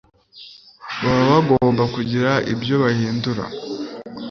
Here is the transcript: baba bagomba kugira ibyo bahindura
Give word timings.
baba 1.03 1.25
bagomba 1.35 1.83
kugira 1.95 2.31
ibyo 2.53 2.75
bahindura 2.83 3.43